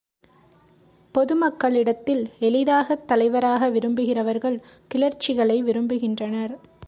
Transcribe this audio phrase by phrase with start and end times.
[1.15, 4.61] பொதுமக்களிடத்தில் எளிதாகத் தலைவராக விரும்புகிறவர்கள்
[4.87, 6.53] கிளர்ச்சிகளை விரும்புகின்றனர்.